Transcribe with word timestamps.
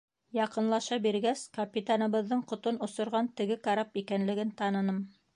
Яҡынлаша 0.35 0.97
биргәс, 1.01 1.41
капитаныбыҙҙың 1.57 2.41
ҡотон 2.51 2.79
осорған 2.87 3.29
теге 3.41 3.57
карап 3.67 4.01
икәнлеген 4.03 4.55
таныным. 4.63 4.99